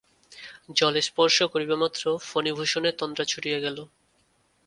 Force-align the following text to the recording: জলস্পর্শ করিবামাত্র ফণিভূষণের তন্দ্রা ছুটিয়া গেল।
জলস্পর্শ 0.75 1.37
করিবামাত্র 1.53 2.03
ফণিভূষণের 2.29 2.97
তন্দ্রা 2.97 3.25
ছুটিয়া 3.25 3.59
গেল। 3.59 3.77